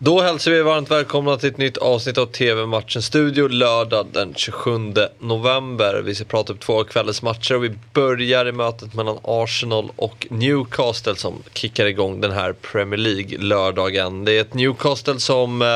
[0.00, 4.70] Då hälsar vi varmt välkomna till ett nytt avsnitt av TV-matchen Studio lördag den 27
[5.18, 6.02] november.
[6.04, 10.26] Vi ska prata upp två kvällens matcher och vi börjar i mötet mellan Arsenal och
[10.30, 14.24] Newcastle som kickar igång den här Premier League-lördagen.
[14.24, 15.68] Det är ett Newcastle som eh,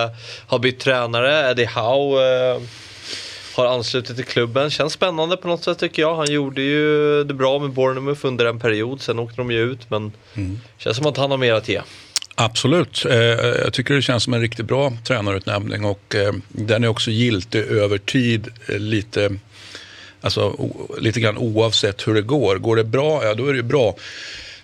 [0.47, 2.61] har bytt tränare, Eddie Howe eh,
[3.55, 4.71] har anslutit till klubben.
[4.71, 6.15] Känns spännande på något sätt tycker jag.
[6.15, 9.91] Han gjorde ju det bra med Bournemouth under en period, sen åkte de ju ut
[9.91, 10.61] men mm.
[10.79, 11.81] känns som att han har mer att ge.
[12.45, 13.05] Absolut.
[13.05, 13.17] Eh,
[13.65, 17.61] jag tycker det känns som en riktigt bra tränarutnämning och eh, den är också giltig
[17.61, 19.31] över tid eh, lite,
[20.21, 22.57] alltså, lite grann oavsett hur det går.
[22.57, 23.97] Går det bra, ja då är det bra.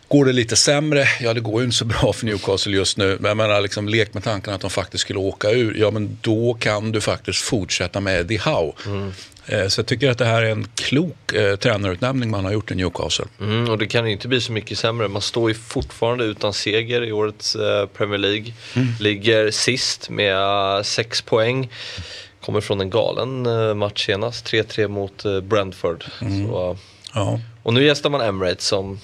[0.09, 3.17] Går det lite sämre, ja det går ju inte så bra för Newcastle just nu.
[3.21, 6.19] Men jag menar, liksom, lek med tanken att de faktiskt skulle åka ur, ja men
[6.21, 8.73] då kan du faktiskt fortsätta med Eddie Howe.
[8.87, 9.13] Mm.
[9.47, 12.71] Eh, så jag tycker att det här är en klok eh, tränarutnämning man har gjort
[12.71, 13.25] i Newcastle.
[13.41, 15.09] Mm, och det kan ju inte bli så mycket sämre.
[15.09, 18.53] Man står ju fortfarande utan seger i årets eh, Premier League.
[18.75, 18.89] Mm.
[19.01, 20.37] Ligger sist med
[20.77, 21.71] eh, sex poäng.
[22.45, 26.05] Kommer från en galen eh, match senast, 3-3 mot eh, Brentford.
[26.21, 26.47] Mm.
[26.47, 26.79] Så,
[27.15, 27.41] ja.
[27.63, 29.01] Och nu gästar man Emirates som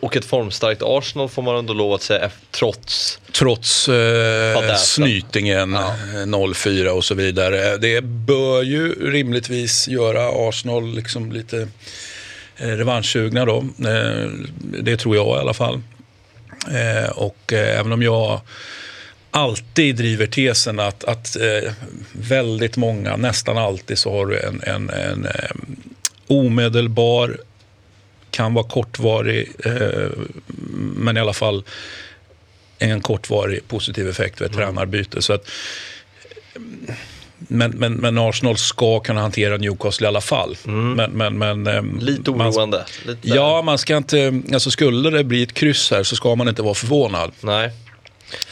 [0.00, 5.94] och ett formstarkt Arsenal får man ändå lov att säga trots Trots eh, snytingen ja.
[6.14, 7.76] 0-4 och så vidare.
[7.76, 11.68] Det bör ju rimligtvis göra Arsenal liksom lite
[12.56, 13.64] eh, revanschsugna då.
[13.88, 14.30] Eh,
[14.82, 15.80] det tror jag i alla fall.
[16.70, 18.40] Eh, och eh, även om jag
[19.30, 21.72] alltid driver tesen att, att eh,
[22.12, 25.50] väldigt många, nästan alltid så har du en, en, en eh,
[26.26, 27.38] omedelbar
[28.32, 30.10] kan vara kortvarig, eh,
[30.96, 31.64] men i alla fall
[32.78, 34.66] en kortvarig positiv effekt vid ett mm.
[34.66, 35.22] tränarbyte.
[35.22, 35.48] Så att,
[37.38, 40.56] men, men, men, Arsenal ska kunna hantera Newcastle i alla fall.
[40.66, 40.92] Mm.
[40.92, 42.76] Men, men, men, ehm, Lite oroande.
[43.06, 43.28] Man, Lite.
[43.28, 46.62] Ja, man ska inte, alltså skulle det bli ett kryss här så ska man inte
[46.62, 47.32] vara förvånad.
[47.40, 47.70] Nej.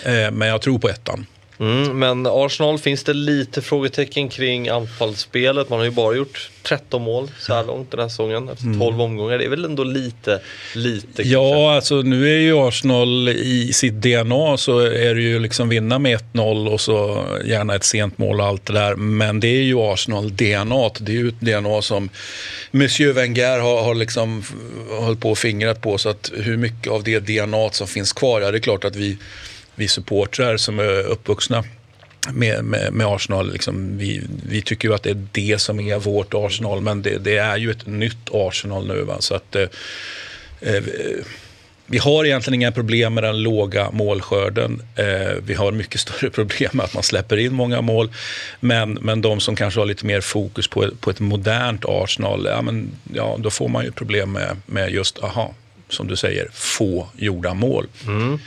[0.04, 1.26] Eh, men jag tror på ettan.
[1.60, 5.68] Mm, men Arsenal finns det lite frågetecken kring anfallsspelet.
[5.68, 8.82] Man har ju bara gjort 13 mål så här långt den här säsongen efter 12
[8.82, 9.00] mm.
[9.00, 9.38] omgångar.
[9.38, 10.40] Det är väl ändå lite,
[10.74, 11.70] lite Ja, kanske.
[11.70, 16.18] alltså nu är ju Arsenal i sitt DNA så är det ju liksom vinna med
[16.32, 18.96] 1-0 och så gärna ett sent mål och allt det där.
[18.96, 20.90] Men det är ju Arsenal-DNA.
[21.00, 22.08] Det är ju ett DNA som
[22.70, 24.42] Monsieur Wenger har, har liksom
[24.90, 25.98] hållit på och fingrat på.
[25.98, 28.96] Så att hur mycket av det DNA som finns kvar, ja det är klart att
[28.96, 29.18] vi
[29.80, 31.64] vi supportrar som är uppvuxna
[32.32, 35.98] med, med, med Arsenal, liksom, vi, vi tycker ju att det är det som är
[35.98, 39.02] vårt Arsenal, men det, det är ju ett nytt Arsenal nu.
[39.02, 39.16] Va?
[39.20, 39.68] Så att, eh,
[40.60, 40.82] eh
[41.86, 44.82] vi har egentligen inga problem med den låga målskörden.
[44.96, 48.10] Eh, vi har mycket större problem med att man släpper in många mål.
[48.60, 52.62] Men, men de som kanske har lite mer fokus på, på ett modernt Arsenal, ja,
[52.62, 55.54] men, ja, då får man ju problem med, med just, aha,
[55.90, 57.86] som du säger, få gjorda mål.
[58.06, 58.38] Mm.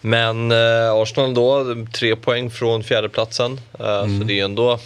[0.00, 3.60] Men eh, Arsenal då, tre poäng från fjärdeplatsen.
[3.80, 4.20] Eh, mm.
[4.20, 4.78] Så det är ändå...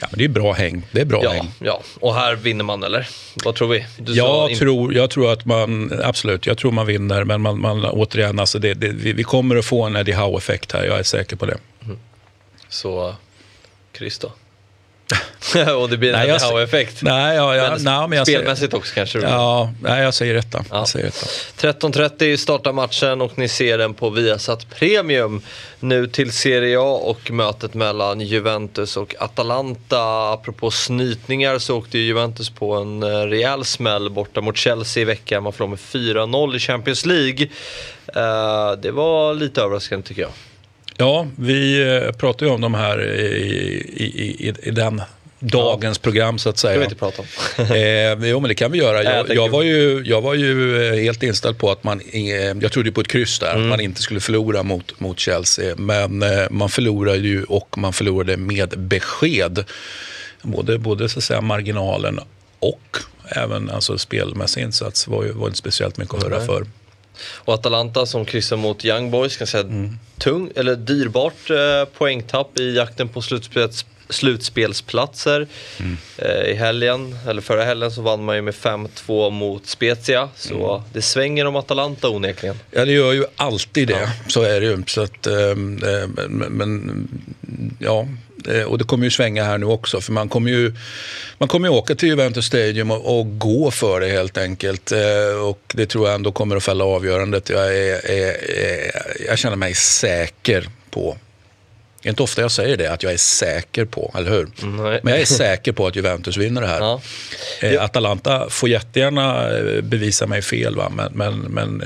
[0.00, 0.86] Ja, men det är bra häng.
[0.92, 1.52] Det är bra ja, häng.
[1.58, 3.08] Ja, och här vinner man eller?
[3.44, 3.86] Vad tror vi?
[3.98, 7.24] jag, tror, jag tror att man, absolut, jag tror man vinner.
[7.24, 10.72] Men man, man återigen, alltså det, det, vi, vi, kommer att få en Eddie Howe-effekt
[10.72, 10.84] här.
[10.84, 11.58] Jag är säker på det.
[11.84, 11.98] Mm.
[12.68, 13.14] Så,
[13.92, 14.32] kryss då?
[15.78, 18.94] och det blir en nej, effekt Nej, ja, ja, men, nej, men spelmässigt säger, också
[18.94, 19.20] kanske?
[19.20, 20.64] Ja, nej, jag säger etta.
[20.70, 20.84] Ja.
[20.84, 25.42] 13.30 startar matchen och ni ser den på Viasat Premium.
[25.80, 30.32] Nu till Serie A och mötet mellan Juventus och Atalanta.
[30.32, 35.42] Apropå snytningar så åkte Juventus på en eh, rejäl smäll borta mot Chelsea i veckan.
[35.42, 37.46] Man förlorade med 4-0 i Champions League.
[38.16, 40.30] Uh, det var lite överraskande tycker jag.
[40.96, 43.36] Ja, vi eh, pratar ju om de här i,
[43.96, 45.02] i, i, i den
[45.40, 46.02] dagens ja.
[46.02, 46.78] program så att säga.
[46.78, 47.76] Det kan vi inte prata om.
[48.24, 49.02] eh, jo men det kan vi göra.
[49.02, 52.72] Jag, jag, var ju, jag var ju eh, helt inställd på att man, eh, jag
[52.72, 53.62] trodde på ett kryss där, mm.
[53.62, 55.74] att man inte skulle förlora mot, mot Chelsea.
[55.76, 59.64] Men man förlorade ju och man förlorade med besked.
[60.42, 62.20] Både, både så att säga marginalen
[62.58, 66.46] och även alltså spelmässig insats var ju var inte speciellt mycket att höra mm.
[66.46, 66.66] för.
[67.20, 69.98] Och Atalanta som kryssar mot Young Boys kan säga mm.
[70.18, 75.46] tung, eller dyrbart eh, poängtapp i jakten på slutspels, slutspelsplatser.
[75.80, 75.96] Mm.
[76.18, 80.28] Eh, I helgen, eller förra helgen så vann man ju med 5-2 mot Spezia.
[80.36, 80.88] Så mm.
[80.92, 82.58] det svänger om Atalanta onekligen.
[82.70, 84.08] Ja det gör ju alltid det, ja.
[84.28, 84.82] så är det ju.
[84.86, 87.08] Så att, eh, men, men
[87.78, 88.08] ja,
[88.66, 90.74] och det kommer ju svänga här nu också för man kommer ju,
[91.38, 94.92] man kommer ju åka till Juventus Stadium och, och gå för det helt enkelt.
[94.92, 97.48] Eh, och det tror jag ändå kommer att fälla avgörandet.
[97.48, 98.90] Jag, är, är, är,
[99.28, 101.16] jag känner mig säker på
[102.02, 104.48] det är inte ofta jag säger det, att jag är säker på, eller hur?
[104.62, 105.00] Nej.
[105.02, 106.80] Men jag är säker på att Juventus vinner det här.
[106.80, 107.00] Ja.
[107.60, 109.48] Eh, Atalanta får jättegärna
[109.82, 110.92] bevisa mig fel, va?
[110.94, 111.82] men, men, men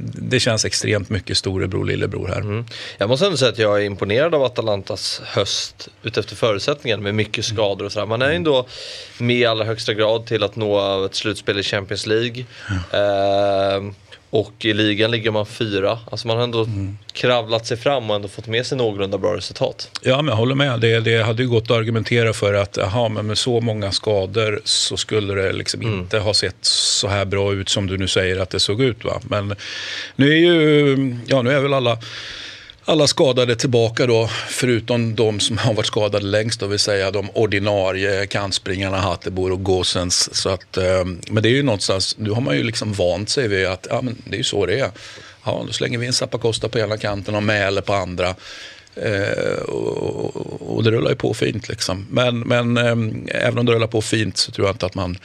[0.00, 2.40] det känns extremt mycket storebror, lillebror här.
[2.40, 2.64] Mm.
[2.98, 7.44] Jag måste ändå säga att jag är imponerad av Atalantas höst utefter förutsättningen med mycket
[7.44, 8.06] skador och sådär.
[8.06, 8.66] Man är ändå
[9.18, 12.44] med i allra högsta grad till att nå ett slutspel i Champions League.
[12.92, 13.88] Mm.
[13.88, 13.92] Eh,
[14.30, 15.98] och i ligan ligger man fyra.
[16.10, 16.98] Alltså man har ändå mm.
[17.12, 19.90] kravlat sig fram och ändå fått med sig någorlunda bra resultat.
[20.02, 20.80] Ja, men jag håller med.
[20.80, 24.60] Det, det hade ju gått att argumentera för att aha, men med så många skador
[24.64, 25.98] så skulle det liksom mm.
[25.98, 29.04] inte ha sett så här bra ut som du nu säger att det såg ut.
[29.04, 29.20] Va?
[29.22, 29.54] Men
[30.16, 31.98] nu är ju, ja nu är väl alla
[32.88, 37.30] alla skadade tillbaka då, förutom de som har varit skadade längst, det vill säga de
[37.30, 40.34] ordinarie kantspringarna Hattebor och Gåsens.
[40.34, 43.48] Så att, ehm, men det är ju någonstans, nu har man ju liksom vant sig
[43.48, 44.90] vid att ja, men det är ju så det är.
[45.44, 48.34] Ja, då slänger vi in Zappacosta på ena kanten och Mäle på andra.
[48.94, 51.68] Eh, och, och, det rullar ju på fint.
[51.68, 52.06] Liksom.
[52.10, 55.18] Men, men eh, även om det rullar på fint så tror jag inte att man,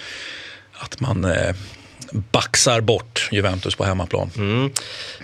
[0.73, 1.55] att man eh,
[2.13, 4.29] baxar bort Juventus på hemmaplan.
[4.37, 4.71] Mm.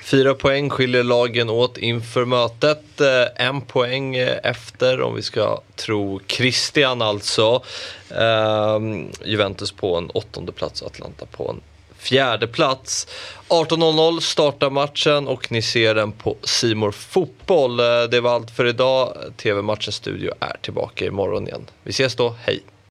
[0.04, 3.02] Fyra poäng skiljer lagen åt inför mötet.
[3.02, 7.64] Eh, en poäng eh, efter, om vi ska tro Christian alltså.
[8.12, 11.62] Uh, Juventus på en åttonde plats och Atlanta på en
[12.00, 13.08] fjärde plats.
[13.50, 17.80] 18.00 startar matchen och ni ser den på Simor Fotboll.
[17.80, 19.18] Eh, det var allt för idag.
[19.38, 21.70] TV-matchens studio är tillbaka imorgon igen.
[21.84, 22.64] Vi ses då, hej!